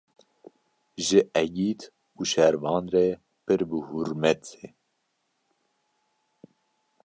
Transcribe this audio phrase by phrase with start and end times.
[1.05, 1.81] ji egît
[2.19, 3.07] û şervan re
[3.45, 4.65] pir bi hurrmet e.